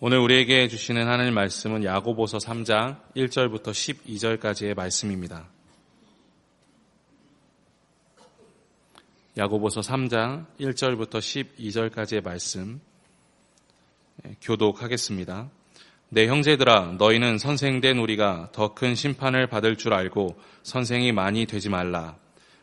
[0.00, 5.48] 오늘 우리에게 주시는 하나님 말씀은 야고보서 3장 1절부터 12절까지의 말씀입니다.
[9.36, 12.80] 야고보서 3장 1절부터 12절까지의 말씀
[14.24, 15.50] 예, 교독하겠습니다.
[16.10, 22.16] 내 형제들아 너희는 선생된 우리가 더 큰 심판을 받을 줄 알고 선생이 많이 되지 말라.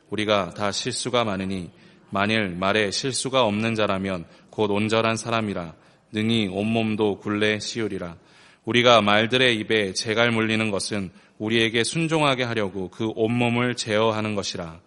[0.09, 1.69] 우리가 다 실수가 많으니
[2.11, 5.73] 만일 말에 실수가 없는 자라면 곧 온전한 사람이라
[6.15, 8.15] 능히 온몸도 굴레 씌우리라.
[8.63, 14.79] 우리가 말들의 입에 재갈 물리는 것은 우리에게 순종하게 하려고 그 온몸을 제어하는 것이라.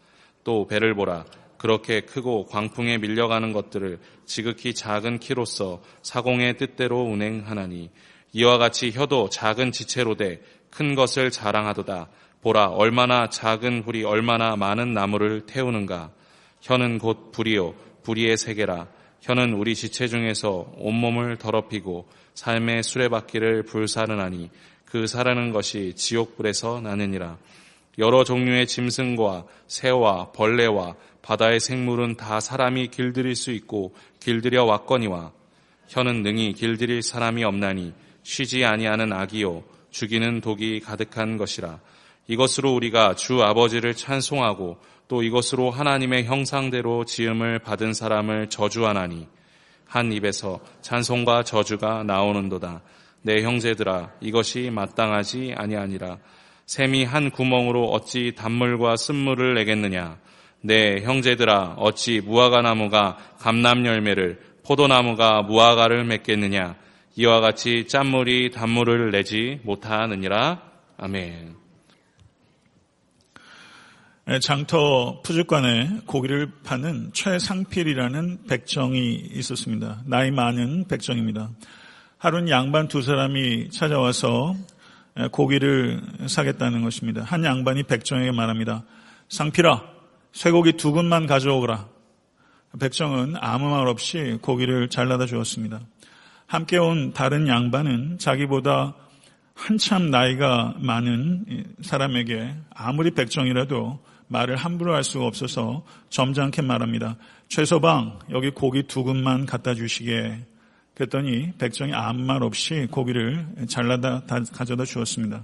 [0.43, 1.27] 또 배를 보라.
[1.59, 7.91] 그렇게 크고 광풍에 밀려가는 것들을 지극히 작은 키로서 사공의 뜻대로 운행하나니
[8.33, 12.09] 이와 같이 혀도 작은 지체로 돼큰 것을 자랑하도다.
[12.41, 16.11] 보라 얼마나 작은 불이 얼마나 많은 나무를 태우는가.
[16.63, 18.87] 혀는 곧 불이요 불이의 세계라.
[19.21, 24.51] 혀는 우리 지체 중에서 온몸을 더럽히고 삶의 수레바퀴를 불사르나니
[24.85, 27.37] 그 사르는 것이 지옥불에서 나느니라.
[27.99, 35.33] 여러 종류의 짐승과 새와 벌레와 바다의 생물은 다 사람이 길들일 수 있고 길들여 왔거니와
[35.89, 41.81] 혀는 능히 길들일 사람이 없나니 쉬지 아니하는 악이요 죽이는 독이 가득한 것이라.
[42.29, 44.79] 이것으로 우리가 주 아버지를 찬송하고
[45.09, 49.27] 또 이것으로 하나님의 형상대로 지음을 받은 사람을 저주하나니
[49.87, 52.83] 한 입에서 찬송과 저주가 나오는도다.
[53.23, 56.19] 내 형제들아 이것이 마땅하지 아니하니라.
[56.67, 60.19] 샘이 한 구멍으로 어찌 단물과 쓴물을 내겠느냐.
[60.61, 66.77] 내 형제들아 어찌 무화과 나무가 감남 열매를 포도나무가 무화과를 맺겠느냐.
[67.17, 70.61] 이와 같이 짠물이 단물을 내지 못하느니라.
[70.99, 71.58] 아멘.
[74.31, 80.03] 예, 장터 푸주관에 고기를 파는 최상필이라는 백정이 있었습니다.
[80.05, 81.49] 나이 많은 백정입니다.
[82.19, 84.55] 하루는 양반 두 사람이 찾아와서
[85.19, 87.23] 예, 고기를 사겠다는 것입니다.
[87.23, 88.85] 한 양반이 백정에게 말합니다.
[89.31, 89.83] 상필아,
[90.33, 91.89] 쇠고기 두 근만 가져오거라.
[92.79, 95.81] 백정은 아무 말 없이 고기를 잘라다 주었습니다.
[96.47, 98.95] 함께 온 다른 양반은 자기보다
[99.55, 107.17] 한참 나이가 많은 사람에게 아무리 백정이라도 말을 함부로 할 수가 없어서 점잖게 말합니다.
[107.49, 110.39] 최소방 여기 고기 두 근만 갖다 주시게.
[110.95, 115.43] 그랬더니 백정이 아무 말 없이 고기를 잘라다 가져다 주었습니다.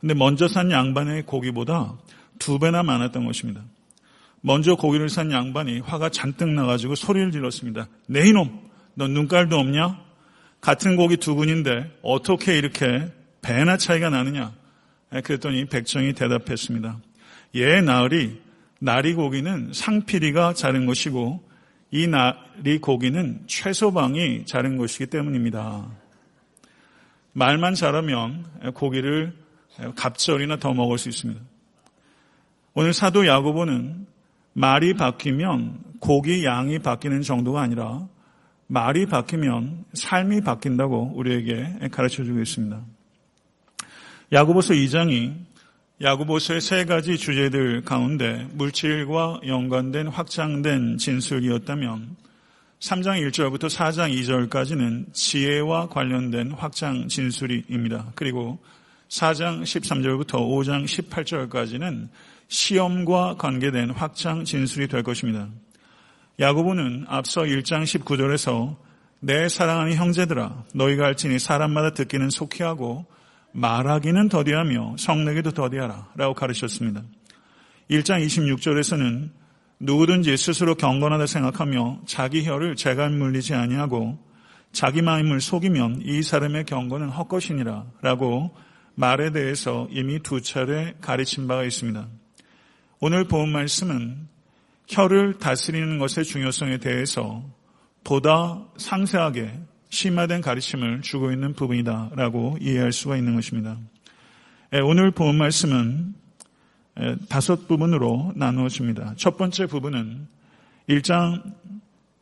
[0.00, 1.94] 근데 먼저 산 양반의 고기보다
[2.38, 3.62] 두 배나 많았던 것입니다.
[4.40, 7.88] 먼저 고기를 산 양반이 화가 잔뜩 나가지고 소리를 질렀습니다.
[8.06, 8.60] 내 이놈,
[8.94, 10.00] 넌 눈깔도 없냐?
[10.60, 13.10] 같은 고기 두 근인데 어떻게 이렇게
[13.42, 14.52] 배나 차이가 나느냐?
[15.24, 16.98] 그랬더니 백정이 대답했습니다.
[17.56, 18.40] 얘 나으리
[18.78, 21.42] 나리 고기는 상필이가 자른 것이고
[21.90, 25.88] 이 나리 고기는 최소방이 자른 것이기 때문입니다.
[27.32, 29.34] 말만 잘하면 고기를
[29.94, 31.40] 갑절이나 더 먹을 수 있습니다.
[32.74, 34.06] 오늘 사도 야고보는
[34.52, 38.06] 말이 바뀌면 고기 양이 바뀌는 정도가 아니라
[38.66, 42.82] 말이 바뀌면 삶이 바뀐다고 우리에게 가르쳐 주고 있습니다.
[44.32, 45.34] 야고보서 2장이
[46.02, 52.16] 야구보서의 세 가지 주제들 가운데 물질과 연관된 확장된 진술이었다면
[52.80, 58.12] 3장 1절부터 4장 2절까지는 지혜와 관련된 확장 진술입니다.
[58.14, 58.58] 그리고
[59.08, 62.08] 4장 13절부터 5장 18절까지는
[62.48, 65.48] 시험과 관계된 확장 진술이 될 것입니다.
[66.38, 68.76] 야구보는 앞서 1장 19절에서
[69.20, 73.06] 내 사랑하는 형제들아 너희가 알지니 사람마다 듣기는 속히 하고
[73.56, 77.02] 말하기는 더디하며 성내기도 더디하라 라고 가르쳤습니다.
[77.90, 79.30] 1장 26절에서는
[79.80, 84.18] 누구든지 스스로 경건하다 생각하며 자기 혀를 재갈 물리지 아니하고
[84.72, 88.54] 자기 마음을 속이면 이 사람의 경건은 헛것이니라 라고
[88.94, 92.08] 말에 대해서 이미 두 차례 가르친 바가 있습니다.
[93.00, 94.28] 오늘 본 말씀은
[94.86, 97.42] 혀를 다스리는 것의 중요성에 대해서
[98.04, 99.60] 보다 상세하게
[99.96, 103.78] 심화된 가르침을 주고 있는 부분이다라고 이해할 수가 있는 것입니다.
[104.84, 106.14] 오늘 본 말씀은
[107.30, 109.14] 다섯 부분으로 나누어집니다.
[109.16, 110.28] 첫 번째 부분은
[110.90, 111.42] 1장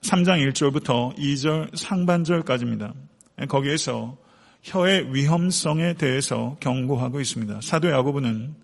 [0.02, 2.94] 3장 1절부터 2절 상반절까지입니다.
[3.48, 4.16] 거기에서
[4.62, 7.60] 혀의 위험성에 대해서 경고하고 있습니다.
[7.60, 8.54] 사도 야고보는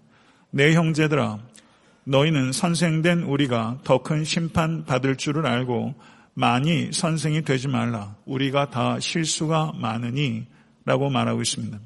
[0.50, 1.40] 내 형제들아
[2.04, 5.96] 너희는 선생된 우리가 더 큰 심판 받을 줄을 알고
[6.40, 8.16] 많이 선생이 되지 말라.
[8.24, 10.46] 우리가 다 실수가 많으니
[10.86, 11.78] 라고 말하고 있습니다.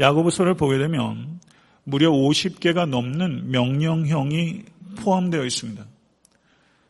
[0.00, 1.38] 야고보서를 보게 되면
[1.84, 4.62] 무려 50개가 넘는 명령형이
[4.96, 5.84] 포함되어 있습니다.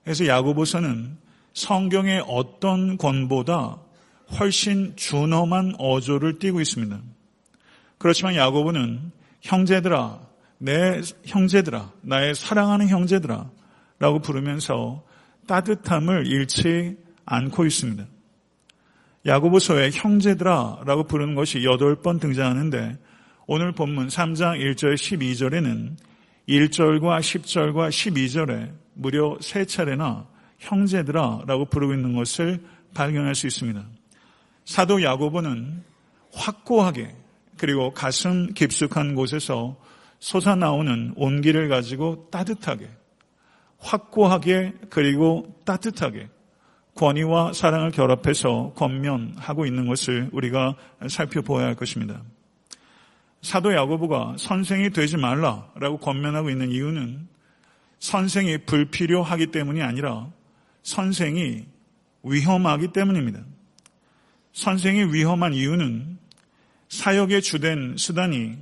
[0.02, 1.18] 그래서 야고보서는
[1.52, 3.76] 성경의 어떤 권보다
[4.38, 6.98] 훨씬 준엄한 어조를 띠고 있습니다.
[7.98, 10.20] 그렇지만 야고보는 형제들아,
[10.56, 13.50] 내 형제들아, 나의 사랑하는 형제들아
[13.98, 15.04] 라고 부르면서
[15.46, 16.96] 따뜻함을 잃지
[17.26, 18.06] 않고 있습니다.
[19.26, 22.98] 야고보서에 형제들아 라고 부르는 것이 여덟 번 등장하는데
[23.46, 25.96] 오늘 본문 3장 1절 12절에는
[26.48, 30.26] 1절과 10절과 12절에 무려 세 차례나
[30.58, 32.60] 형제들아 라고 부르고 있는 것을
[32.94, 33.84] 발견할 수 있습니다.
[34.64, 35.82] 사도 야고보는
[36.32, 37.14] 확고하게
[37.56, 39.76] 그리고 가슴 깊숙한 곳에서
[40.18, 42.88] 솟아나오는 온기를 가지고 따뜻하게
[43.80, 46.28] 확고하게 그리고 따뜻하게
[46.94, 50.76] 권위와 사랑을 결합해서 권면하고 있는 것을 우리가
[51.08, 52.22] 살펴보아야 할 것입니다.
[53.42, 57.26] 사도 야고보가 선생이 되지 말라라고 권면하고 있는 이유는
[58.00, 60.28] 선생이 불필요하기 때문이 아니라
[60.82, 61.64] 선생이
[62.22, 63.40] 위험하기 때문입니다.
[64.52, 66.18] 선생이 위험한 이유는
[66.88, 68.58] 사역의 주된 수단이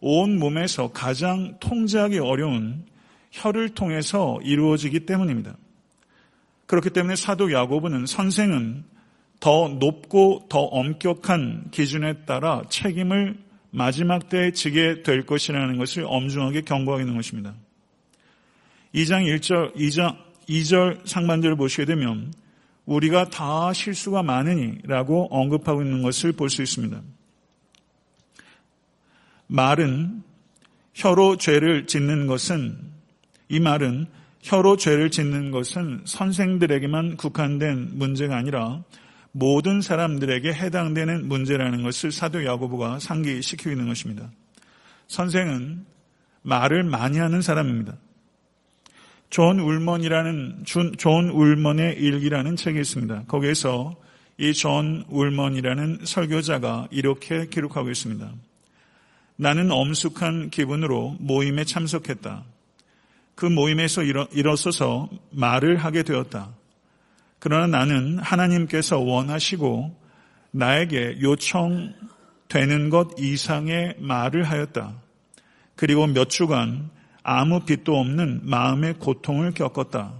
[0.00, 2.84] 온 몸에서 가장 통제하기 어려운
[3.30, 5.56] 혀를 통해서 이루어지기 때문입니다.
[6.66, 8.84] 그렇기 때문에 사도 야고보는 선생은
[9.40, 13.38] 더 높고 더 엄격한 기준에 따라 책임을
[13.70, 17.54] 마지막 때에 지게 될 것이라는 것을 엄중하게 경고하고 있는 것입니다.
[18.94, 20.16] 2장 1절, 2장
[20.48, 22.32] 2절 상반절을 보시게 되면
[22.86, 27.00] 우리가 다 실수가 많으니라고 언급하고 있는 것을 볼 수 있습니다.
[29.46, 30.22] 말은
[30.94, 32.87] 혀로 죄를 짓는 것은
[33.48, 34.06] 이 말은
[34.42, 38.82] 혀로 죄를 짓는 것은 선생들에게만 국한된 문제가 아니라
[39.32, 44.30] 모든 사람들에게 해당되는 문제라는 것을 사도 야고보가 상기시키고 있는 것입니다.
[45.08, 45.84] 선생은
[46.42, 47.96] 말을 많이 하는 사람입니다.
[49.30, 53.24] 존 울먼이라는 존 울먼의 일기라는 책이 있습니다.
[53.28, 53.96] 거기에서
[54.38, 58.32] 이 존 울먼이라는 설교자가 이렇게 기록하고 있습니다.
[59.36, 62.44] 나는 엄숙한 기분으로 모임에 참석했다.
[63.38, 66.48] 그 모임에서 일어, 일어서서 말을 하게 되었다.
[67.38, 69.96] 그러나 나는 하나님께서 원하시고
[70.50, 74.92] 나에게 요청되는 것 이상의 말을 하였다.
[75.76, 76.90] 그리고 몇 주간
[77.22, 80.14] 아무 빛도 없는 마음의 고통을 겪었다.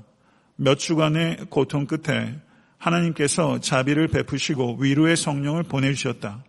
[0.54, 2.38] 몇 주간의 고통 끝에
[2.76, 6.44] 하나님께서 자비를 베푸시고 위로의 성령을 보내주셨다.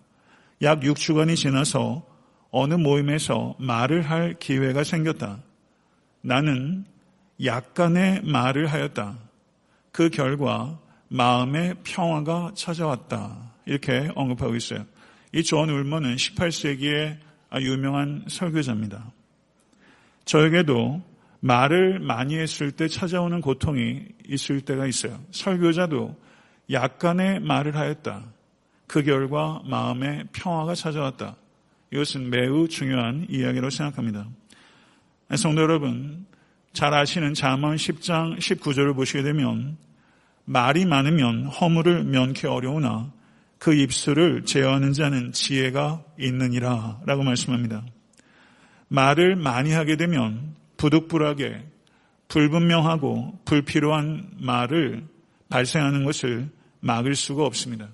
[0.61, 2.05] 약 6주간이 지나서
[2.51, 5.48] 어느 모임에서 말을 할 기회가 생겼다.
[6.21, 6.85] 나는
[7.43, 9.17] 약간의 말을 하였다.
[9.91, 10.79] 그 결과
[11.09, 13.53] 마음의 평화가 찾아왔다.
[13.65, 14.85] 이렇게 언급하고 있어요.
[15.33, 17.17] 이 존 울먼은 18세기의
[17.61, 19.11] 유명한 설교자입니다.
[20.25, 21.01] 저에게도
[21.39, 25.19] 말을 많이 했을 때 찾아오는 고통이 있을 때가 있어요.
[25.31, 26.15] 설교자도
[26.71, 28.23] 약간의 말을 하였다.
[28.87, 31.35] 그 결과 마음의 평화가 찾아왔다.
[31.91, 34.27] 이것은 매우 중요한 이야기로 생각합니다.
[35.37, 36.25] 성도 여러분,
[36.73, 39.77] 잘 아시는 잠언 10장 19절을 보시게 되면
[40.45, 43.11] 말이 많으면 허물을 면케 어려우나
[43.59, 47.85] 그 입술을 제어하는 자는 지혜가 있느니라 라고 말씀합니다.
[48.87, 51.63] 말을 많이 하게 되면 부득불하게
[52.27, 55.05] 불분명하고 불필요한 말을
[55.49, 56.49] 발생하는 것을
[56.79, 57.87] 막을 수가 없습니다.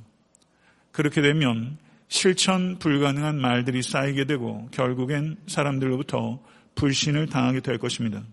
[0.94, 6.40] 그렇게 되면 실천 불가능한 말들이 쌓이게 되고 결국엔 사람들로부터
[6.76, 8.24] 불신을 당하게 될 것입니다.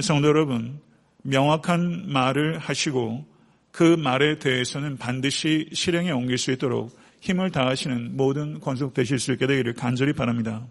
[0.00, 0.80] 성도 여러분,
[1.22, 3.26] 명확한 말을 하시고
[3.72, 9.46] 그 말에 대해서는 반드시 실행에 옮길 수 있도록 힘을 다하시는 모든 권속 되실 수 있게
[9.46, 10.66] 되기를 간절히 바랍니다.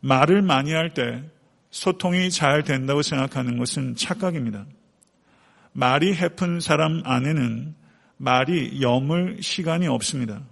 [0.00, 1.22] 말을 많이 할 때
[1.70, 4.66] 소통이 잘 된다고 생각하는 것은 착각입니다.
[5.72, 7.74] 말이 해픈 사람 안에는
[8.18, 10.42] 말이 여물 시간이 없습니다.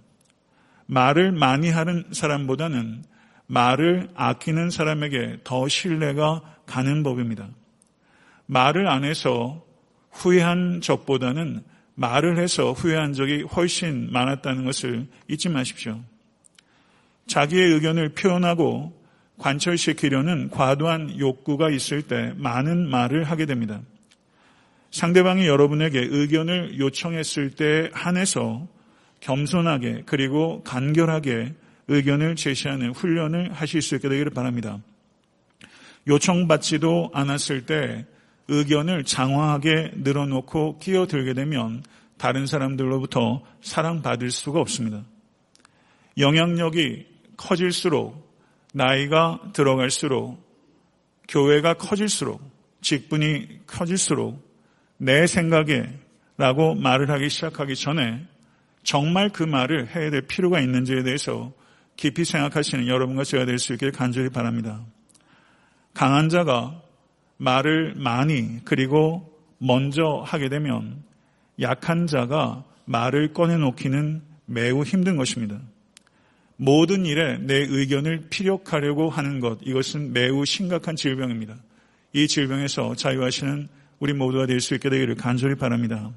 [0.87, 3.03] 말을 많이 하는 사람보다는
[3.51, 7.49] 말을 아끼는 사람에게 더 신뢰가 가는 법입니다.
[8.45, 9.61] 말을 안 해서
[10.11, 11.61] 후회한 적보다는
[11.95, 15.99] 말을 해서 후회한 적이 훨씬 많았다는 것을 잊지 마십시오.
[17.27, 18.97] 자기의 의견을 표현하고
[19.37, 23.81] 관철시키려는 과도한 욕구가 있을 때 많은 말을 하게 됩니다.
[24.91, 28.65] 상대방이 여러분에게 의견을 요청했을 때 한해서
[29.19, 31.53] 겸손하게 그리고 간결하게
[31.87, 34.79] 의견을 제시하는 훈련을 하실 수 있게 되기를 바랍니다.
[36.07, 38.05] 요청받지도 않았을 때
[38.47, 41.83] 의견을 장황하게 늘어놓고 끼어들게 되면
[42.17, 45.03] 다른 사람들로부터 사랑받을 수가 없습니다.
[46.17, 47.07] 영향력이
[47.37, 48.31] 커질수록
[48.73, 50.39] 나이가 들어갈수록
[51.27, 52.41] 교회가 커질수록
[52.81, 54.41] 직분이 커질수록
[54.97, 55.89] 내 생각에
[56.37, 58.25] 라고 말을 하기 시작하기 전에
[58.83, 61.51] 정말 그 말을 해야 될 필요가 있는지에 대해서
[62.01, 64.83] 깊이 생각하시는 여러분과 제가 될 수 있길 간절히 바랍니다.
[65.93, 66.81] 강한 자가
[67.37, 71.03] 말을 많이 그리고 먼저 하게 되면
[71.59, 75.61] 약한 자가 말을 꺼내놓기는 매우 힘든 것입니다.
[76.57, 81.55] 모든 일에 내 의견을 피력하려고 하는 것, 이것은 매우 심각한 질병입니다.
[82.13, 83.67] 이 질병에서 자유하시는
[83.99, 86.09] 우리 모두가 될 수 있게 되기를 간절히 바랍니다.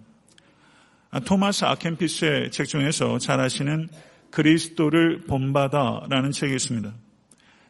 [1.11, 3.91] 아, 토마스 아켄피스의 책 중에서 잘 아시는
[4.35, 6.93] 그리스도를 본받아라는 책이 있습니다.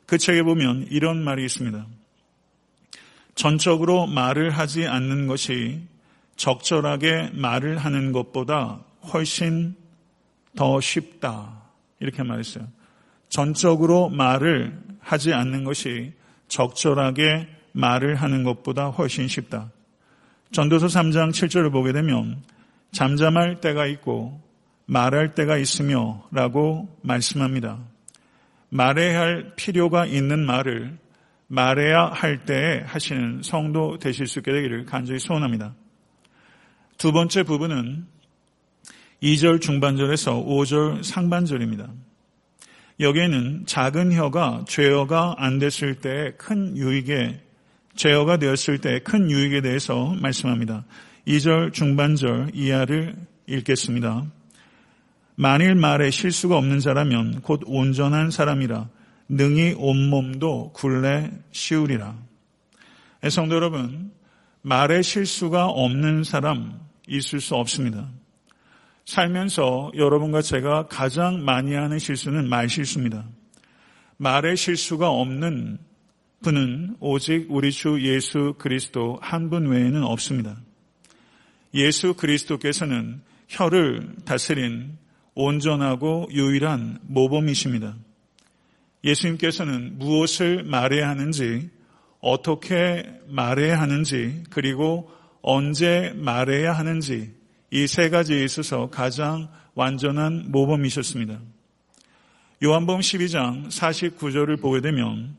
[0.06, 1.86] 그 책에 보면 이런 말이 있습니다.
[3.34, 5.82] 전적으로 말을 하지 않는 것이
[6.36, 8.80] 적절하게 말을 하는 것보다
[9.12, 9.76] 훨씬
[10.56, 11.62] 더 쉽다.
[12.00, 12.66] 이렇게 말했어요.
[13.28, 16.14] 전적으로 말을 하지 않는 것이
[16.48, 19.70] 적절하게 말을 하는 것보다 훨씬 쉽다.
[20.52, 22.42] 전도서 3장 7절을 보게 되면
[22.92, 24.43] 잠잠할 때가 있고
[24.86, 27.78] 말할 때가 있으며 라고 말씀합니다.
[28.68, 30.98] 말해야 할 필요가 있는 말을
[31.46, 35.74] 말해야 할 때에 하시는 성도 되실 수 있게 되기를 간절히 소원합니다.
[36.98, 38.06] 두 번째 부분은
[39.22, 41.88] 2절 중반절에서 5절 상반절입니다.
[43.00, 47.40] 여기에는 작은 혀가 죄어가 안 됐을 때 큰 유익에
[47.96, 50.84] 죄어가 되었을 때 큰 유익에 대해서 말씀합니다.
[51.26, 54.24] 2절 중반절 이하를 읽겠습니다.
[55.36, 58.88] 만일 말에 실수가 없는 자라면 곧 온전한 사람이라
[59.28, 62.16] 능히 온몸도 굴레 씌우리라.
[63.24, 64.12] 예, 성도 여러분,
[64.62, 68.08] 말에 실수가 없는 사람 있을 수 없습니다.
[69.06, 73.24] 살면서 여러분과 제가 가장 많이 하는 실수는 말 실수입니다.
[74.16, 75.78] 말에 실수가 없는
[76.42, 80.56] 분은 오직 우리 주 예수 그리스도 한 분 외에는 없습니다.
[81.74, 84.96] 예수 그리스도께서는 혀를 다스린
[85.34, 87.94] 온전하고 유일한 모범이십니다.
[89.04, 91.70] 예수님께서는 무엇을 말해야 하는지,
[92.20, 95.10] 어떻게 말해야 하는지, 그리고
[95.42, 97.34] 언제 말해야 하는지
[97.70, 101.40] 이 세 가지에 있어서 가장 완전한 모범이셨습니다.
[102.62, 105.36] 요한복음 12장 49절을 보게 되면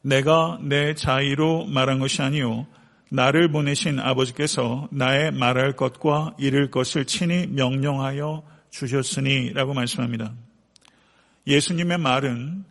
[0.00, 2.66] 내가 내 자의로 말한 것이 아니요
[3.10, 10.32] 나를 보내신 아버지께서 나의 말할 것과 이를 것을 친히 명령하여 주셨으니라고 말씀합니다.
[11.46, 12.64] 예수님의 말은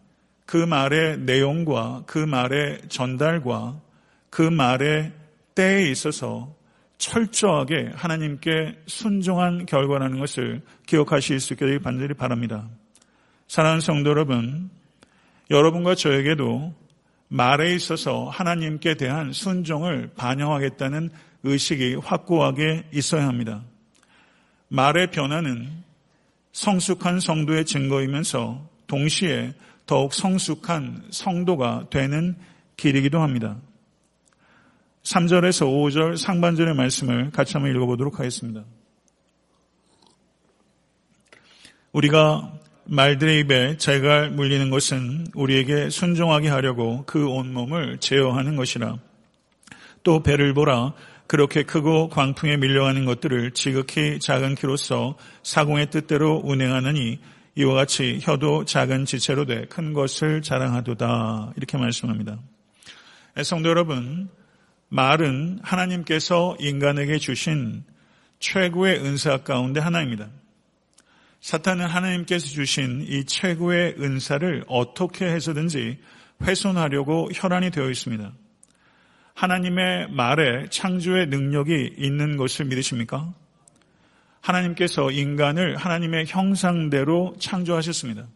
[0.46, 3.80] 그 말의 내용과 그 말의 전달과
[4.30, 5.12] 그 말의
[5.56, 6.56] 때에 있어서
[6.98, 12.68] 철저하게 하나님께 순종한 결과라는 것을 기억하실 수 있게 되길 반드시 바랍니다.
[13.48, 14.70] 사랑하는 성도 여러분,
[15.50, 16.74] 여러분과 저에게도
[17.30, 21.10] 말에 있어서 하나님께 대한 순종을 반영하겠다는
[21.44, 23.64] 의식이 확고하게 있어야 합니다.
[24.68, 25.84] 말의 변화는
[26.60, 29.54] 성숙한 성도의 증거이면서 동시에
[29.86, 32.36] 더욱 성숙한 성도가 되는
[32.76, 33.56] 길이기도 합니다.
[35.04, 38.66] 3절에서 5절 상반절의 말씀을 같이 한번 읽어보도록 하겠습니다.
[41.94, 42.52] 우리가
[42.84, 48.98] 말들의 입에 재갈 물리는 것은 우리에게 순종하게 하려고 그 온몸을 제어하는 것이라.
[50.04, 50.94] 또 배를 보라
[51.30, 57.20] 그렇게 크고 광풍에 밀려가는 것들을 지극히 작은 키로서 사공의 뜻대로 운행하느니
[57.54, 61.54] 이와 같이 혀도 작은 지체로 돼 큰 것을 자랑하도다.
[61.56, 62.40] 이렇게 말씀합니다.
[63.44, 64.28] 성도 여러분,
[64.88, 67.84] 말은 하나님께서 인간에게 주신
[68.40, 70.32] 최고의 은사 가운데 하나입니다.
[71.42, 76.00] 사탄은 하나님께서 주신 이 최고의 은사를 어떻게 해서든지
[76.42, 78.34] 훼손하려고 혈안이 되어 있습니다.
[79.40, 83.34] 하나님의 말에 창조의 능력이 있는 것을 믿으십니까?
[84.42, 88.28] 하나님께서 인간을 하나님의 형상대로 창조하셨습니다.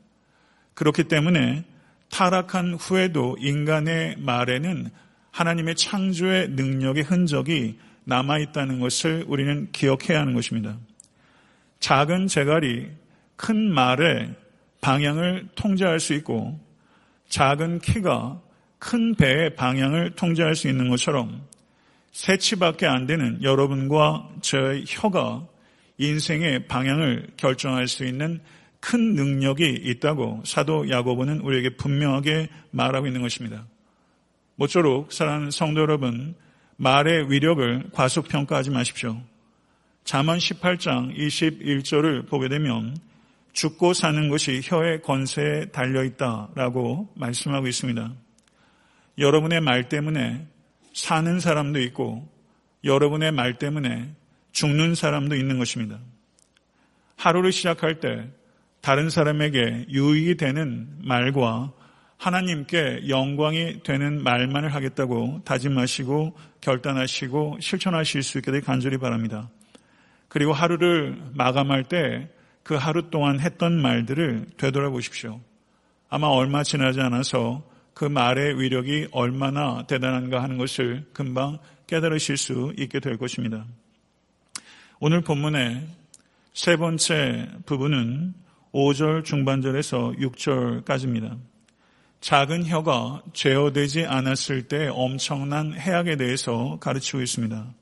[0.75, 1.65] 그렇기 때문에
[2.09, 4.89] 타락한 후에도 인간의 말에는
[5.31, 10.77] 하나님의 창조의 능력의 흔적이 남아있다는 것을 우리는 기억해야 하는 것입니다.
[11.81, 12.87] 작은 재갈이
[13.35, 14.35] 큰 말의
[14.79, 16.57] 방향을 통제할 수 있고
[17.27, 18.39] 작은 키가
[18.83, 21.47] 큰 배의 방향을 통제할 수 있는 것처럼
[22.11, 25.47] 세치밖에 안 되는 여러분과 저의 혀가
[25.97, 28.41] 인생의 방향을 결정할 수 있는
[28.81, 33.65] 큰 능력이 있다고 사도 야고보는 우리에게 분명하게 말하고 있는 것입니다.
[34.55, 36.35] 모쪼록 사랑하는 성도 여러분,
[36.75, 39.21] 말의 위력을 과소평가하지 마십시오.
[40.03, 42.97] 잠언 18장 21절을 보게 되면
[43.53, 48.22] 죽고 사는 것이 혀의 권세에 달려 있다라고 말씀하고 있습니다.
[49.17, 50.47] 여러분의 말 때문에
[50.93, 52.27] 사는 사람도 있고
[52.83, 54.13] 여러분의 말 때문에
[54.51, 55.99] 죽는 사람도 있는 것입니다.
[57.17, 58.29] 하루를 시작할 때
[58.81, 61.71] 다른 사람에게 유익이 되는 말과
[62.17, 69.49] 하나님께 영광이 되는 말만을 하겠다고 다짐하시고 결단하시고 실천하실 수 있게 되길 간절히 바랍니다.
[70.27, 72.29] 그리고 하루를 마감할 때
[72.63, 75.41] 그 하루 동안 했던 말들을 되돌아보십시오.
[76.09, 77.61] 아마 얼마 지나지 않아서
[77.93, 83.65] 그 말의 위력이 얼마나 대단한가 하는 것을 금방 깨달으실 수 있게 될 것입니다.
[84.99, 85.87] 오늘 본문의
[86.53, 88.33] 세 번째 부분은
[88.73, 91.37] 5절 중반절에서 6절까지입니다.
[92.21, 97.73] 작은 혀가 제어되지 않았을 때 엄청난 해악에 대해서 가르치고 있습니다.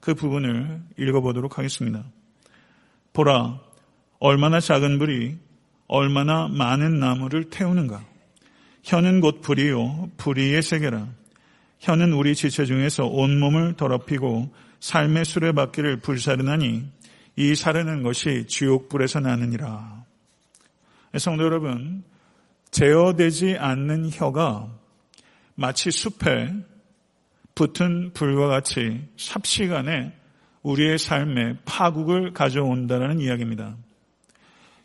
[0.00, 2.04] 그 부분을 읽어보도록 하겠습니다.
[3.12, 3.58] 보라,
[4.18, 5.38] 얼마나 작은 불이
[5.88, 8.04] 얼마나 많은 나무를 태우는가.
[8.86, 11.08] 혀는 곧 불이요, 불이의 세계라.
[11.80, 16.84] 혀는 우리 지체 중에서 온몸을 더럽히고 삶의 수레바퀴를 불사르나니
[17.34, 20.04] 이 사르는 것이 지옥불에서 나느니라.
[21.18, 22.04] 성도 여러분,
[22.70, 24.72] 제어되지 않는 혀가
[25.56, 26.54] 마치 숲에
[27.56, 30.12] 붙은 불과 같이 삽시간에
[30.62, 33.76] 우리의 삶에 파국을 가져온다는 이야기입니다.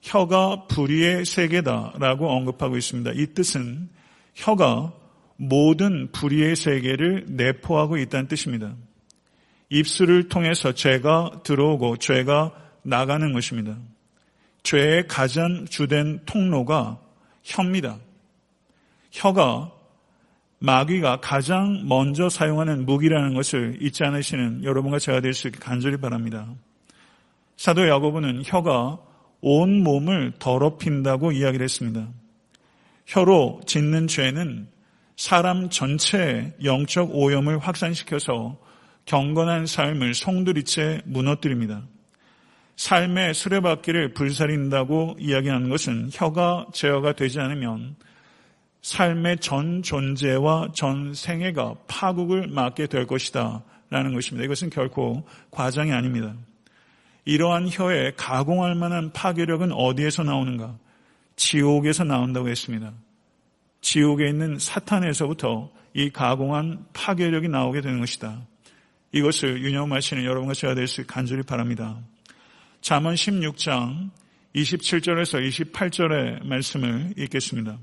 [0.01, 3.12] 혀가 불의의 세계다라고 언급하고 있습니다.
[3.15, 3.89] 이 뜻은
[4.36, 4.93] 혀가
[5.38, 8.75] 모든 불의의 세계를 내포하고 있다는 뜻입니다.
[9.70, 12.51] 입술을 통해서 죄가 들어오고 죄가
[12.84, 13.77] 나가는 것입니다.
[14.63, 17.00] 죄의 가장 주된 통로가
[17.43, 17.98] 혀입니다.
[19.12, 19.72] 혀가
[20.60, 26.48] 마귀가 가장 먼저 사용하는 무기라는 것을 잊지 않으시는 여러분과 제가 될 수 있게 간절히 바랍니다.
[27.58, 29.00] 사도 야고보는 혀가
[29.41, 32.07] 온 몸을 더럽힌다고 이야기를 했습니다.
[33.05, 34.67] 혀로 짓는 죄는
[35.17, 38.57] 사람 전체의 영적 오염을 확산시켜서
[39.05, 41.83] 경건한 삶을 송두리째 무너뜨립니다.
[42.75, 47.95] 삶의 수레바퀴를 불살린다고 이야기하는 것은 혀가 제어가 되지 않으면
[48.81, 53.63] 삶의 전 존재와 전 생애가 파국을 맞게 될 것이다.
[53.92, 54.46] 라는 것입니다.
[54.46, 56.33] 이것은 결코 과장이 아닙니다.
[57.25, 60.77] 이러한 혀에 가공할 만한 파괴력은 어디에서 나오는가?
[61.36, 62.94] 지옥에서 나온다고 했습니다.
[63.81, 68.42] 지옥에 있는 사탄에서부터 이 가공한 파괴력이 나오게 되는 것이다.
[69.12, 72.00] 이것을 유념하시는 여러분과 제가 될 수 간절히 바랍니다.
[72.81, 74.10] 잠언 16장
[74.55, 77.77] 27절에서 28절의 말씀을 읽겠습니다.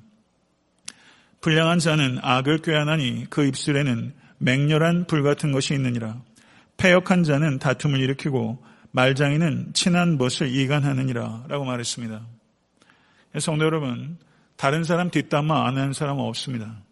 [1.40, 6.20] 불량한 자는 악을 꾀하나니 그 입술에는 맹렬한 불 같은 것이 있느니라.
[6.77, 8.62] 패역한 자는 다툼을 일으키고
[8.98, 12.20] 말장이는 친한 벗을 이간하느니라 라고 말했습니다.
[13.38, 14.18] 성도 여러분,
[14.56, 16.82] 다른 사람 뒷담화 안 하는 사람은 없습니다.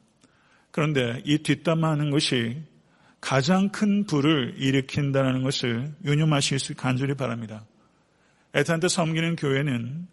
[0.71, 2.63] 그런데 이 뒷담화 하는 것이
[3.21, 7.65] 가장 큰 불을 일으킨다는 것을 유념하실 수 간절히 바랍니다.
[8.55, 10.07] 애타한테 섬기는 교회는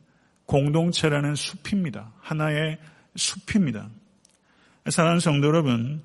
[0.48, 2.12] 공동체라는 숲입니다.
[2.22, 2.80] 하나의
[3.16, 3.88] 숲입니다.
[4.90, 6.02] 사랑하는 성도 여러분,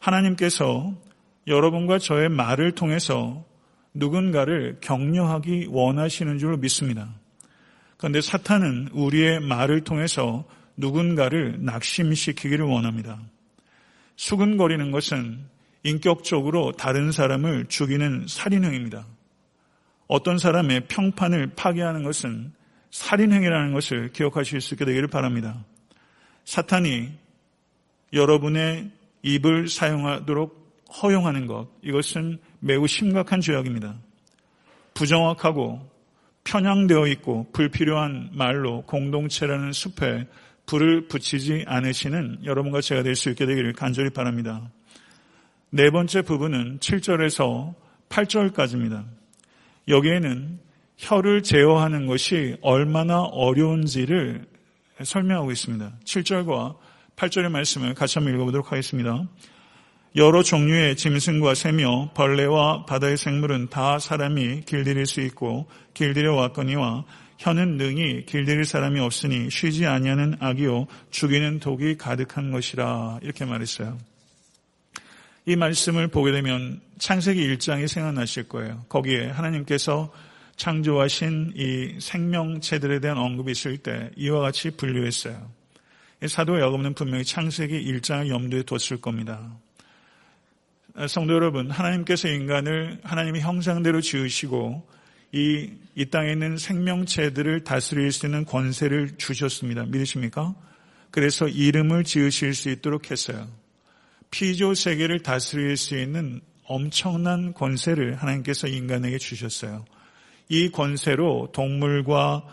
[0.00, 0.94] 하나님께서
[1.46, 3.48] 여러분과 저의 말을 통해서
[3.94, 7.08] 누군가를 격려하기 원하시는 줄 믿습니다.
[7.96, 10.44] 그런데 사탄은 우리의 말을 통해서
[10.76, 13.20] 누군가를 낙심시키기를 원합니다.
[14.16, 15.38] 수근거리는 것은
[15.82, 19.06] 인격적으로 다른 사람을 죽이는 살인행입니다.
[20.06, 22.52] 어떤 사람의 평판을 파괴하는 것은
[22.90, 25.64] 살인행위라는 것을 기억하실 수 있게 되기를 바랍니다.
[26.44, 27.10] 사탄이
[28.12, 28.90] 여러분의
[29.22, 30.60] 입을 사용하도록
[31.02, 33.96] 허용하는 것, 이것은 매우 심각한 죄악입니다.
[34.94, 35.88] 부정확하고
[36.44, 40.26] 편향되어 있고 불필요한 말로 공동체라는 숲에
[40.66, 44.70] 불을 붙이지 않으시는 여러분과 제가 될 수 있게 되기를 간절히 바랍니다.
[45.70, 47.74] 네 번째 부분은 7절에서
[48.08, 49.04] 8절까지입니다.
[49.88, 50.58] 여기에는
[50.96, 54.46] 혀를 제어하는 것이 얼마나 어려운지를
[55.02, 55.92] 설명하고 있습니다.
[56.04, 56.76] 7절과
[57.16, 59.26] 8절의 말씀을 같이 한번 읽어보도록 하겠습니다.
[60.16, 67.04] 여러 종류의 짐승과 새며 벌레와 바다의 생물은 다 사람이 길들일 수 있고 길들여 왔거니와
[67.38, 73.98] 혀는 능히 길들일 사람이 없으니 쉬지 아니하는 악이요 죽이는 독이 가득한 것이라 이렇게 말했어요.
[75.46, 78.84] 이 말씀을 보게 되면 창세기 1장이 생각나실 거예요.
[78.88, 80.12] 거기에 하나님께서
[80.56, 85.50] 창조하신 이 생명체들에 대한 언급이 있을 때 이와 같이 분류했어요.
[86.26, 89.56] 사도 야고보는 분명히 창세기 1장을 염두에 뒀을 겁니다.
[91.08, 94.86] 성도 여러분, 하나님께서 인간을 하나님의 형상대로 지으시고
[95.32, 99.84] 이, 이 땅에 있는 생명체들을 다스릴 수 있는 권세를 주셨습니다.
[99.84, 100.54] 믿으십니까?
[101.10, 103.48] 그래서 이름을 지으실 수 있도록 했어요.
[104.30, 109.84] 피조 세계를 다스릴 수 있는 엄청난 권세를 하나님께서 인간에게 주셨어요.
[110.48, 112.44] 이 권세로 동물과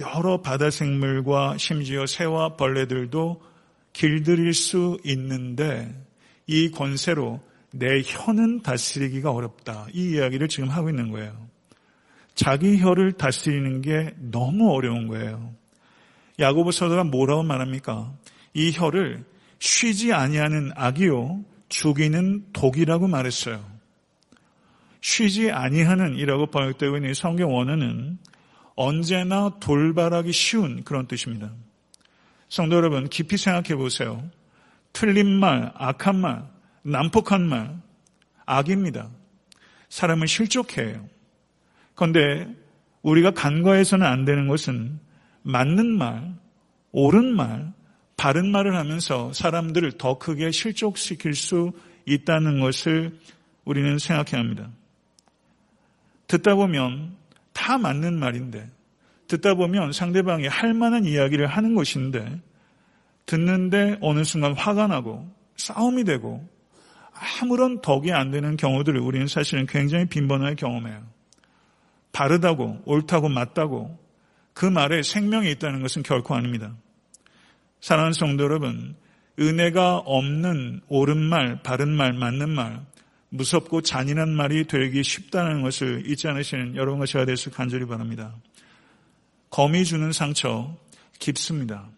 [0.00, 3.42] 여러 바다 생물과 심지어 새와 벌레들도
[3.92, 5.94] 길들일 수 있는데
[6.46, 7.40] 이 권세로
[7.76, 9.88] 내 혀는 다스리기가 어렵다.
[9.92, 11.48] 이 이야기를 지금 하고 있는 거예요.
[12.36, 15.52] 자기 혀를 다스리는 게 너무 어려운 거예요.
[16.38, 18.12] 야고보 서도가 뭐라고 말합니까?
[18.54, 19.24] 이 혀를
[19.58, 23.64] 쉬지 아니하는 악이요 죽이는 독이라고 말했어요.
[25.00, 28.18] 쉬지 아니하는 이라고 번역되고 있는 성경 원어는
[28.76, 31.50] 언제나 돌발하기 쉬운 그런 뜻입니다.
[32.48, 34.22] 성도 여러분, 깊이 생각해 보세요.
[34.92, 36.53] 틀린 말, 악한 말,
[36.84, 37.80] 난폭한 말,
[38.46, 39.10] 악입니다.
[39.88, 41.08] 사람은 실족해요.
[41.94, 42.46] 그런데
[43.02, 44.98] 우리가 간과해서는 안 되는 것은
[45.42, 46.34] 맞는 말,
[46.92, 47.72] 옳은 말,
[48.16, 51.72] 바른 말을 하면서 사람들을 더 크게 실족시킬 수
[52.06, 53.18] 있다는 것을
[53.64, 54.70] 우리는 생각해야 합니다.
[56.26, 57.16] 듣다 보면
[57.52, 58.70] 다 맞는 말인데,
[59.28, 62.40] 듣다 보면 상대방이 할 만한 이야기를 하는 것인데,
[63.26, 66.46] 듣는데 어느 순간 화가 나고 싸움이 되고
[67.24, 71.02] 아무런 덕이 안 되는 경우들을 우리는 사실은 굉장히 빈번하게 경험해요.
[72.12, 73.98] 바르다고, 옳다고, 맞다고
[74.52, 76.74] 그 말에 생명이 있다는 것은 결코 아닙니다.
[77.80, 78.94] 사랑하는 성도 여러분,
[79.38, 82.80] 은혜가 없는 옳은 말, 바른 말, 맞는 말,
[83.30, 88.32] 무섭고 잔인한 말이 되기 쉽다는 것을 잊지 않으시는 여러분과 제가 될수 간절히 바랍니다.
[89.50, 90.76] 검이 주는 상처
[91.18, 91.88] 깊습니다.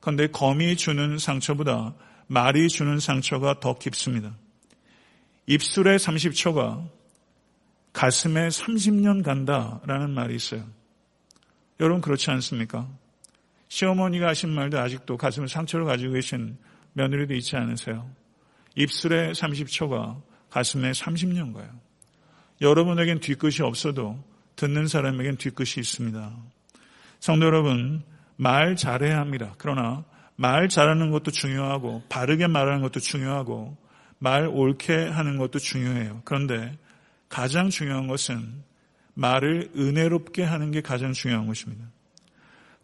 [0.00, 1.94] 그런데 검이 주는 상처보다
[2.28, 4.36] 말이 주는 상처가 더 깊습니다.
[5.46, 6.88] 입술의 30초가
[7.92, 10.64] 가슴에 30년 간다라는 말이 있어요.
[11.80, 12.86] 여러분 그렇지 않습니까?
[13.68, 16.58] 시어머니가 하신 말도 아직도 가슴에 상처를 가지고 계신
[16.92, 18.10] 며느리도 있지 않으세요?
[18.76, 21.68] 입술의 30초가 가슴에 30년 가요.
[22.60, 24.22] 여러분에겐 뒤끝이 없어도
[24.56, 26.36] 듣는 사람에겐 뒤끝이 있습니다.
[27.20, 28.02] 성도 여러분,
[28.36, 29.54] 말 잘해야 합니다.
[29.58, 30.04] 그러나
[30.40, 33.76] 말 잘하는 것도 중요하고 바르게 말하는 것도 중요하고
[34.20, 36.22] 말 옳게 하는 것도 중요해요.
[36.24, 36.78] 그런데
[37.28, 38.62] 가장 중요한 것은
[39.14, 41.84] 말을 은혜롭게 하는 게 가장 중요한 것입니다.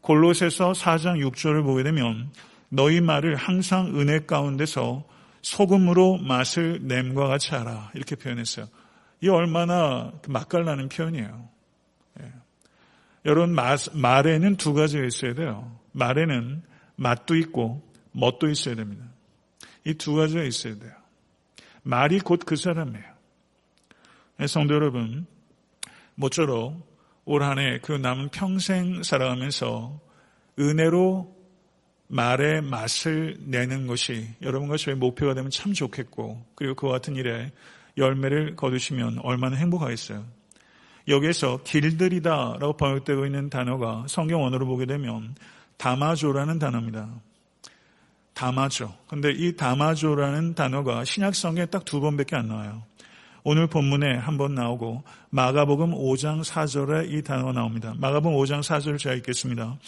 [0.00, 2.28] 골로새서 4장 6절을 보게 되면
[2.70, 5.04] 너희 말을 항상 은혜 가운데서
[5.42, 8.66] 소금으로 맛을 냄과 같이 하라 이렇게 표현했어요.
[9.20, 11.48] 이 얼마나 맛깔나는 표현이에요.
[12.20, 12.32] 예.
[13.26, 15.78] 여러분 말에는 두 가지가 있어야 돼요.
[15.92, 19.04] 말에는 맛도 있고 멋도 있어야 됩니다.
[19.84, 20.92] 이 두 가지가 있어야 돼요.
[21.82, 23.04] 말이 곧 그 사람이에요.
[24.40, 25.26] 예, 성도 여러분,
[26.14, 26.94] 모쪼록
[27.26, 30.00] 올 한 해 그 남은 평생 살아가면서
[30.58, 31.34] 은혜로
[32.08, 37.50] 말의 맛을 내는 것이 여러분과 저의 목표가 되면 참 좋겠고 그리고 그와 같은 일에
[37.96, 40.24] 열매를 거두시면 얼마나 행복하겠어요.
[41.08, 45.34] 여기에서 길들이다라고 번역되고 있는 단어가 성경 원어로 보게 되면
[45.76, 47.08] 다마조라는 단어입니다.
[48.34, 48.92] 다마조.
[49.08, 52.82] 근데 이 다마조라는 단어가 신약 성경에 딱 두 번밖에 안 나와요.
[53.44, 57.94] 오늘 본문에 한 번 나오고 마가복음 5장 4절에 이 단어가 나옵니다.
[57.98, 59.78] 마가복음 5장 4절을 제가 읽겠습니다.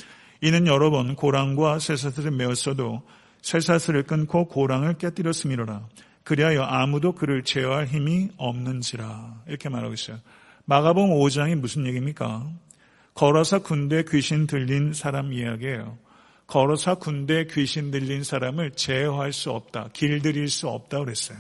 [0.42, 3.02] 이는 여러 번 고랑과 쇠사슬을 메었어도
[3.42, 5.88] 쇠사슬을 끊고 고랑을 깨뜨렸음이로라.
[6.24, 9.42] 그리하여 아무도 그를 제어할 힘이 없는지라.
[9.48, 10.18] 이렇게 말하고 있어요.
[10.66, 12.46] 마가복음 5장이 무슨 얘기입니까?
[13.16, 15.96] 걸어서 군대 귀신 들린 사람 이야기예요.
[16.46, 19.88] 걸어서 군대 귀신 들린 사람을 제어할 수 없다.
[19.94, 21.38] 길들일 수 없다 그랬어요.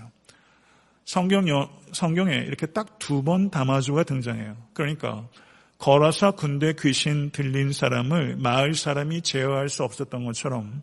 [1.04, 1.44] 성경,
[1.92, 4.56] 성경에 이렇게 딱 두번 담아주가 등장해요.
[4.72, 5.28] 그러니까
[5.76, 10.82] 걸어서 군대 귀신 들린 사람을 마을 사람이 제어할 수 없었던 것처럼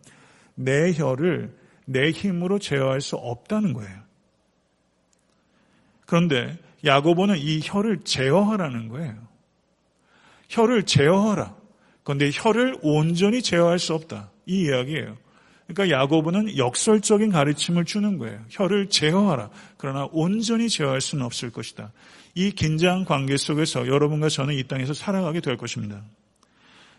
[0.54, 3.98] 내 혀를 내 힘으로 제어할 수 없다는 거예요.
[6.06, 9.33] 그런데 야고보는 이 혀를 제어하라는 거예요.
[10.54, 11.56] 혀를 제어하라.
[12.04, 14.30] 그런데 혀를 온전히 제어할 수 없다.
[14.46, 15.16] 이 이야기예요.
[15.66, 18.38] 그러니까 야고보는 역설적인 가르침을 주는 거예요.
[18.50, 19.50] 혀를 제어하라.
[19.78, 21.92] 그러나 온전히 제어할 수는 없을 것이다.
[22.34, 26.02] 이 긴장 관계 속에서 여러분과 저는 이 땅에서 살아가게 될 것입니다.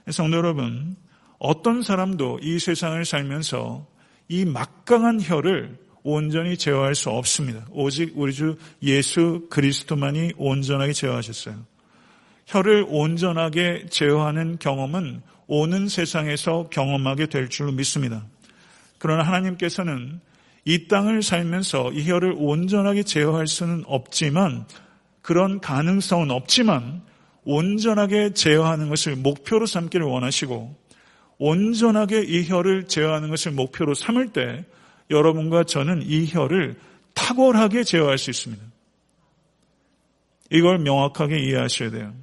[0.10, 0.96] 성도 여러분,
[1.38, 3.88] 어떤 사람도 이 세상을 살면서
[4.28, 7.66] 이 막강한 혀를 온전히 제어할 수 없습니다.
[7.72, 11.75] 오직 우리 주 예수 그리스도만이 온전하게 제어하셨어요.
[12.46, 18.26] 혀를 온전하게 제어하는 경험은 오는 세상에서 경험하게 될줄 믿습니다.
[18.98, 20.20] 그러나 하나님께서는
[20.64, 24.66] 이 땅을 살면서 이 혀를 온전하게 제어할 수는 없지만
[25.22, 27.02] 그런 가능성은 없지만
[27.44, 30.76] 온전하게 제어하는 것을 목표로 삼기를 원하시고
[31.38, 34.66] 온전하게 이 혀를 제어하는 것을 목표로 삼을 때
[35.12, 36.76] 여러분과 저는 이 혀를
[37.14, 38.64] 탁월하게 제어할 수 있습니다.
[40.52, 42.14] 이걸 명확하게 이해하셔야 돼요.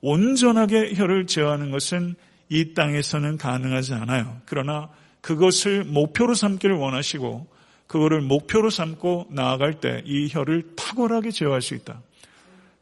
[0.00, 2.14] 온전하게 혀를 제어하는 것은
[2.48, 4.40] 이 땅에서는 가능하지 않아요.
[4.46, 4.88] 그러나
[5.20, 7.46] 그것을 목표로 삼기를 원하시고
[7.86, 12.02] 그거를 목표로 삼고 나아갈 때 이 혀를 탁월하게 제어할 수 있다.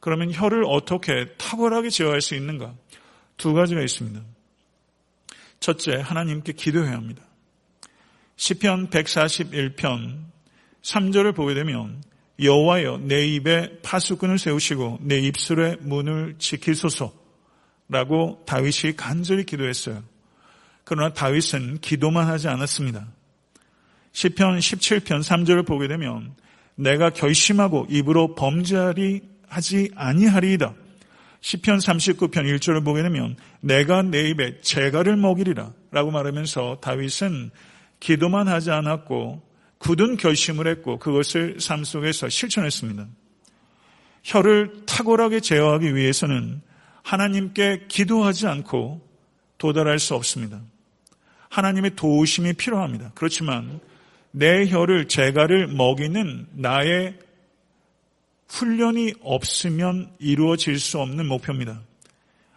[0.01, 2.75] 그러면 혀를 어떻게 탁월하게 제어할 수 있는가?
[3.37, 4.21] 두 가지가 있습니다.
[5.59, 7.23] 첫째, 하나님께 기도해야 합니다.
[8.37, 10.25] 시편 141편
[10.83, 12.03] 3절을 보게 되면
[12.41, 17.15] 여호와여 내 입에 파수꾼을 세우시고 내 입술에 문을 지키소서라고
[18.47, 20.03] 다윗이 간절히 기도했어요.
[20.85, 23.07] 그러나 다윗은 기도만 하지 않았습니다.
[24.13, 26.35] 시편 17편 3절을 보게 되면
[26.75, 30.75] 내가 결심하고 입으로 범죄하리 하지 아니하리이다.
[31.41, 37.51] 시편 39편 1절을 보게 되면 내가 내 입에 재갈을 먹이리라 라고 말하면서 다윗은
[38.01, 39.43] 기도만 하지 않았고
[39.87, 43.07] 굳은 결심을 했고 그것을 삶 속에서 실천했습니다.
[44.25, 46.61] 혀를 탁월하게 제어하기 위해서는
[47.05, 49.01] 하나님께 기도하지 않고
[49.59, 50.61] 도달할 수 없습니다.
[51.51, 53.13] 하나님의 도우심이 필요합니다.
[53.15, 53.79] 그렇지만
[54.33, 57.17] 내 혀를 재갈을 먹이는 나의
[58.49, 61.81] 훈련이 없으면 이루어질 수 없는 목표입니다.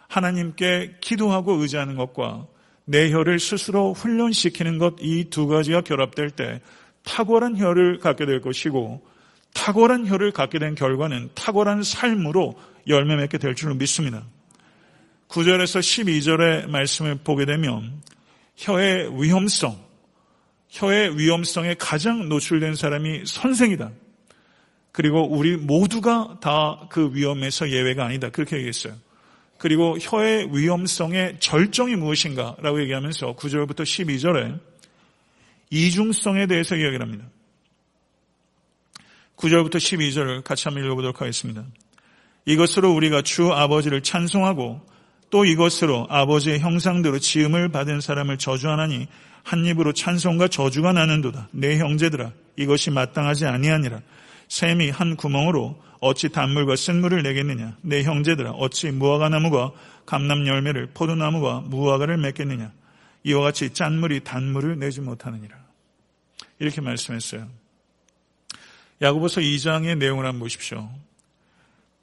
[0.08, 2.48] 하나님께 기도하고 의지하는 것과
[2.86, 6.60] 내 혀를 스스로 훈련시키는 것 이 두 가지가 결합될 때
[7.04, 9.06] 탁월한 혀를 갖게 될 것이고
[9.54, 14.24] 탁월한 혀를 갖게 된 결과는 탁월한 삶으로 열매 맺게 될 줄로 믿습니다.
[15.30, 18.02] 9절에서 12절의 말씀을 보게 되면
[18.56, 19.78] 혀의 위험성,
[20.70, 23.92] 혀의 위험성에 가장 노출된 사람이 선생이다.
[24.92, 28.30] 그리고 우리 모두가 다 그 위험에서 예외가 아니다.
[28.30, 28.94] 그렇게 얘기했어요.
[29.58, 34.60] 그리고 혀의 위험성의 절정이 무엇인가 라고 얘기하면서 9절부터 12절에
[35.70, 37.26] 이중성에 대해서 이야기를 합니다.
[39.38, 41.64] 9절부터 12절을 같이 한번 읽어보도록 하겠습니다.
[42.46, 44.82] 이것으로 우리가 주 아버지를 찬송하고
[45.30, 49.08] 또 이것으로 아버지의 형상대로 지음을 받은 사람을 저주하나니
[49.44, 51.50] 한 입으로 찬송과 저주가 나는도다.
[51.52, 54.02] 내 형제들아 이것이 마땅하지 아니하니라.
[54.48, 57.78] 샘이 한 구멍으로 어찌 단물과 쓴물을 내겠느냐?
[57.82, 59.72] 내 형제들아 어찌 무화과 나무가
[60.06, 62.72] 감남 열매를 포도나무가 무화과를 맺겠느냐?
[63.24, 65.59] 이와 같이 짠물이 단물을 내지 못하느니라.
[66.60, 67.50] 이렇게 말씀했어요.
[69.02, 70.90] 야고보서 2장의 내용을 한번 보십시오.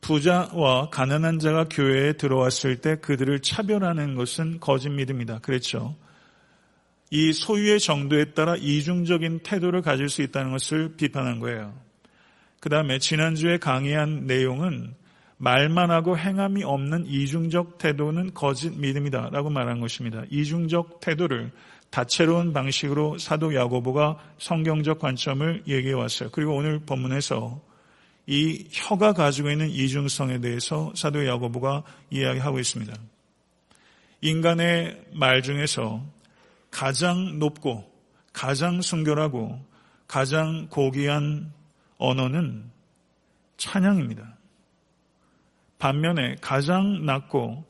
[0.01, 5.41] 부자와 가난한 자가 교회에 들어왔을 때 그들을 차별하는 것은 거짓 믿음이다.
[5.41, 5.97] 그랬죠.
[7.11, 11.75] 이 소유의 정도에 따라 이중적인 태도를 가질 수 있다는 것을 비판한 거예요.
[12.61, 14.95] 그 다음에 지난주에 강의한 내용은
[15.39, 20.23] 말만 하고 행함이 없는 이중적 태도는 거짓 믿음이다 라고 말한 것입니다.
[20.31, 21.53] 이중적 태도를
[21.91, 26.31] 다채로운 방식으로 사도 야고보가 성경적 관점을 얘기해 왔어요.
[26.33, 27.61] 그리고 오늘 본문에서
[28.27, 32.93] 이 혀가 가지고 있는 이중성에 대해서 사도 야고보가 이야기하고 있습니다.
[34.23, 36.03] 인간의 말 중에서
[36.71, 37.91] 가장 높고
[38.33, 39.61] 가장 순결하고
[40.09, 41.53] 가장 고귀한
[41.99, 42.71] 언어는
[43.57, 44.36] 찬양입니다.
[45.79, 47.65] 반면에 가장 낮고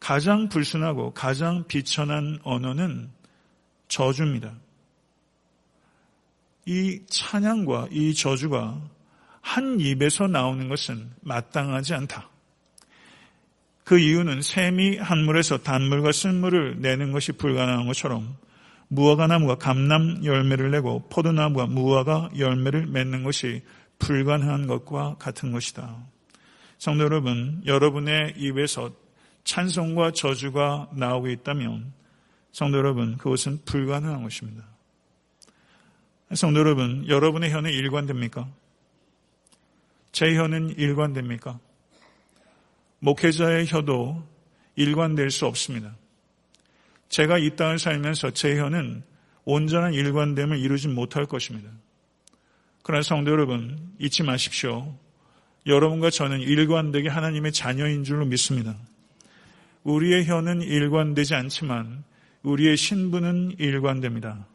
[0.00, 3.10] 가장 불순하고 가장 비천한 언어는
[3.88, 4.52] 저주입니다.
[6.66, 8.80] 이 찬양과 이 저주가
[9.40, 12.28] 한 입에서 나오는 것은 마땅하지 않다.
[13.84, 18.36] 그 이유는 샘이 한 물에서 단물과 쓴물을 내는 것이 불가능한 것처럼
[18.88, 23.62] 무화과 나무가 감남 열매를 내고 포도나무가 무화과 열매를 맺는 것이
[23.98, 25.96] 불가능한 것과 같은 것이다.
[26.82, 28.92] 성도 여러분, 여러분의 입에서
[29.44, 31.92] 찬송과 저주가 나오고 있다면
[32.50, 34.64] 성도 여러분, 그것은 불가능한 것입니다.
[36.34, 38.48] 성도 여러분, 여러분의 혀는 일관됩니까?
[40.10, 41.60] 제 혀는 일관됩니까?
[42.98, 44.20] 목회자의 혀도
[44.74, 45.94] 일관될 수 없습니다.
[47.08, 49.04] 제가 이 땅을 살면서 제 혀는
[49.44, 51.70] 온전한 일관됨을 이루지 못할 것입니다.
[52.82, 54.92] 그러나 성도 여러분, 잊지 마십시오.
[55.66, 58.76] 여러분과 저는 일관되게 하나님의 자녀인 줄로 믿습니다.
[59.84, 62.04] 우리의 혀는 일관되지 않지만
[62.42, 64.46] 우리의 신분은 일관됩니다.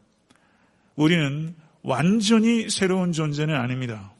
[0.96, 4.12] 우리는 완전히 새로운 존재는 아닙니다.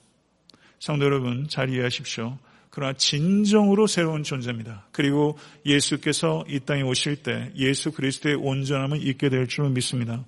[0.78, 2.38] 성도 여러분, 잘 이해하십시오.
[2.70, 4.86] 그러나 진정으로 새로운 존재입니다.
[4.92, 10.24] 그리고 예수께서 이 땅에 오실 때 예수 그리스도의 온전함을 잊게 될줄 믿습니다.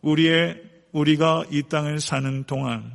[0.00, 0.62] 우리의
[0.92, 2.90] 우리가 이 땅을 사는 동안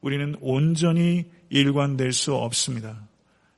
[0.00, 3.06] 우리는 온전히 일관될 수 없습니다.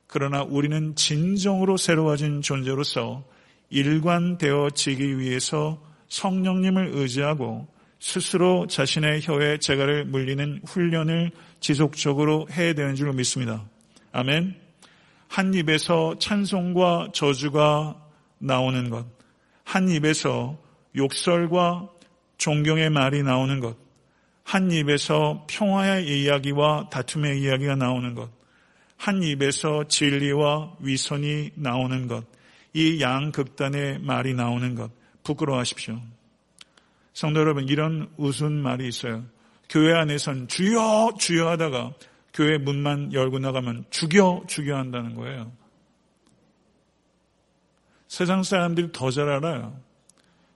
[0.07, 3.23] 그러나 우리는 진정으로 새로워진 존재로서
[3.69, 7.67] 일관되어지기 위해서 성령님을 의지하고
[7.99, 13.69] 스스로 자신의 혀에 재갈을 물리는 훈련을 지속적으로 해야 되는 줄 믿습니다.
[14.11, 14.55] 아멘.
[15.27, 17.95] 한 입에서 찬송과 저주가
[18.39, 19.05] 나오는 것,
[19.63, 20.57] 한 입에서
[20.95, 21.89] 욕설과
[22.37, 23.77] 존경의 말이 나오는 것,
[24.49, 28.31] 한 입에서 평화의 이야기와 다툼의 이야기가 나오는 것,
[28.97, 32.25] 한 입에서 진리와 위선이 나오는 것,
[32.73, 34.89] 이 양극단의 말이 나오는 것,
[35.21, 36.01] 부끄러워하십시오.
[37.13, 39.23] 성도 여러분, 이런 우스운 말이 있어요.
[39.69, 41.93] 교회 안에선 주여, 주여 하다가
[42.33, 45.51] 교회 문만 열고 나가면 죽여, 죽여 한다는 거예요.
[48.07, 49.79] 세상 사람들이 더 잘 알아요.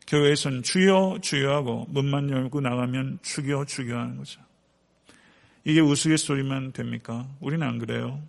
[0.08, 4.42] 교회에선 주여, 주여 하고 문만 열고 나가면 죽여, 죽여 하는 거죠.
[5.64, 7.28] 이게 우스갯소리만 됩니까?
[7.40, 8.22] 우리는 안 그래요.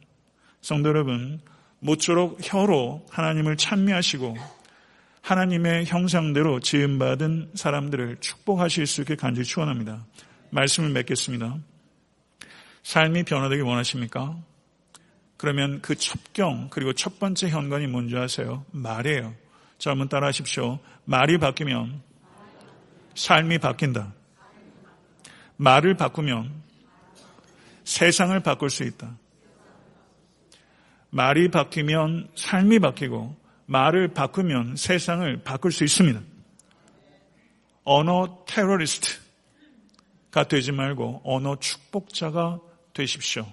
[0.61, 1.41] 성도 여러분,
[1.81, 4.37] 모쪼록 혀로 하나님을 찬미하시고
[5.21, 10.05] 하나님의 형상대로 지음받은 사람들을 축복하실 수 있게 간절히 축원합니다.
[10.51, 11.59] 말씀을 맺겠습니다.
[12.83, 14.37] 삶이 변화되기 원하십니까?
[15.37, 18.65] 그러면 그 첩경 그리고 첫 번째 현관이 뭔지 아세요?
[18.71, 19.35] 말이에요.
[19.85, 20.79] 자, 한번 따라 하십시오.
[21.05, 22.01] 말이 바뀌면
[23.17, 24.15] 삶이 바뀐다.
[25.59, 26.51] 말을 바꾸면
[27.85, 29.15] 세상을 바꿀 수 있다.
[31.11, 36.19] 말이 바뀌면 삶이 바뀌고 말을 바꾸면 세상을 바꿀 수 있습니다.
[37.85, 39.19] 언어 테러리스트가
[40.49, 42.59] 되지 말고 언어 축복자가
[42.95, 43.47] 되십시오.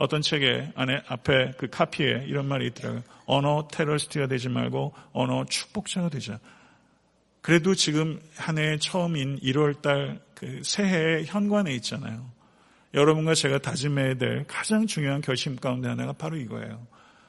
[0.00, 3.02] 어떤 책에 안에 앞에 그 카피에 이런 말이 있더라고요.
[3.26, 6.40] 언어 테러리스트가 되지 말고 언어 축복자가 되자.
[7.42, 12.26] 그래도 지금 한해 처음인 1월 달 그 새해의 현관에 있잖아요.
[12.94, 16.86] 여러분과 제가 다짐해야 될 가장 중요한 결심 가운데 하나가 바로 이거예요.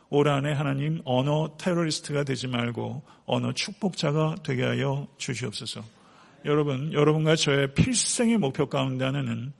[0.09, 5.83] 올 한해 하나님 언어 테러리스트가 되지 말고 언어 축복자가 되게 하여 주시옵소서.
[6.45, 9.51] 여러분, 여러분과 저의 필생의 목표 가운데 하나는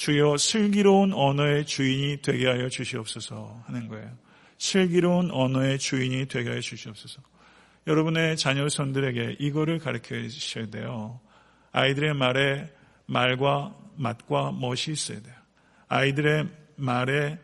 [0.00, 4.10] 주여 슬기로운 언어의 주인이 되게 하여 주시옵소서 하는 거예요.
[4.56, 7.20] 슬기로운 언어의 주인이 되게 하여 주시옵소서.
[7.86, 11.20] 여러분의 자녀손들에게 이거를 가르쳐 주셔야 돼요.
[11.72, 12.72] 아이들의 말에
[13.04, 15.34] 말과 맛과 멋이 있어야 돼요.
[15.88, 17.38] 아이들의 말에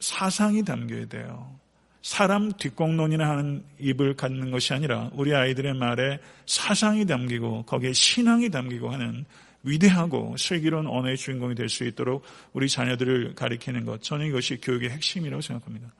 [0.00, 1.54] 사상이 담겨야 돼요.
[2.00, 8.88] 사람 뒷공론이나 하는 입을 갖는 것이 아니라 우리 아이들의 말에 사상이 담기고 거기에 신앙이 담기고
[8.88, 9.26] 하는
[9.64, 14.02] 위대하고 슬기로운 언어의 주인공이 될 수 있도록 우리 자녀들을 가리키는 것.
[14.02, 15.92] 저는 이것이 교육의 핵심이라고 생각합니다.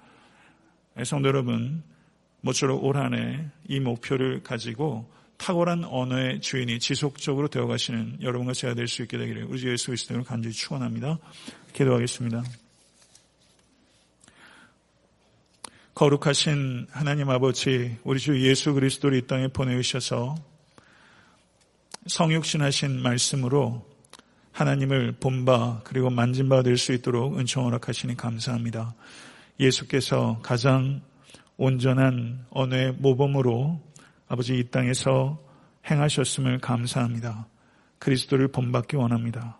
[0.97, 1.83] 네, 성도 여러분,
[2.43, 8.75] 모쪼록 올 한 해 이 목표를 가지고 탁월한 언어의 주인이 지속적으로 되어 가시는 여러분과 제가
[8.75, 11.19] 될 수 있게 되기를 우리 예수 그리스도로 간절히 축원합니다.
[11.73, 12.43] 기도하겠습니다.
[15.95, 20.35] 거룩하신 하나님 아버지, 우리 주 예수 그리스도를 이 땅에 보내주셔서
[22.07, 23.85] 성육신하신 말씀으로
[24.53, 28.95] 하나님을 본바 그리고 만진바 될 수 있도록 은총 허락하시니 감사합니다.
[29.59, 31.01] 예수께서 가장
[31.57, 33.81] 온전한 언어의 모범으로
[34.29, 35.41] 아버지 이 땅에서
[35.91, 37.47] 행하셨음을 감사합니다.
[37.99, 39.59] 그리스도를 본받기 원합니다.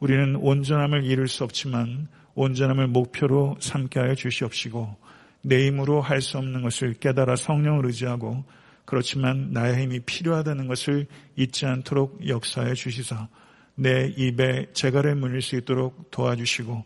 [0.00, 4.96] 우리는 온전함을 이룰 수 없지만 온전함을 목표로 삼게 하여 주시옵시고
[5.42, 8.44] 내 힘으로 할 수 없는 것을 깨달아 성령을 의지하고
[8.84, 13.28] 그렇지만 나의 힘이 필요하다는 것을 잊지 않도록 역사해 주시사
[13.76, 16.84] 내 입에 재갈을 물릴 수 있도록 도와주시고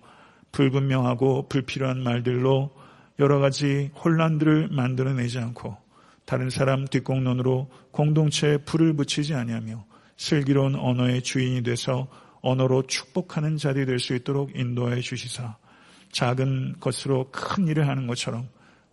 [0.52, 2.74] 불분명하고 불필요한 말들로
[3.18, 5.76] 여러 가지 혼란들을 만들어내지 않고
[6.24, 9.84] 다른 사람 뒷공론으로 공동체에 불을 붙이지 아니하며
[10.16, 12.08] 슬기로운 언어의 주인이 돼서
[12.40, 15.56] 언어로 축복하는 자리 될 수 있도록 인도해 주시사
[16.12, 18.48] 작은 것으로 큰 일을 하는 것처럼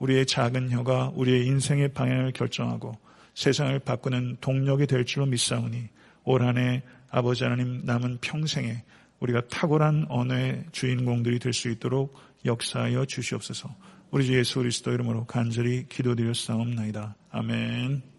[0.06, 2.98] 우리의 작은 혀가 우리의 인생의 방향을 결정하고
[3.34, 5.90] 세상을 바꾸는 동력이 될 줄로 믿사오니
[6.24, 8.84] 올 한해 아버지 하나님 남은 평생에
[9.20, 12.16] 우리가 탁월한 언어의 주인공들이 될 수 있도록
[12.46, 13.76] 역사하여 주시옵소서.
[14.12, 17.16] 우리 주 예수 그리스도 이름으로 간절히 기도드렸사옵나이다.
[17.32, 18.15] 아멘.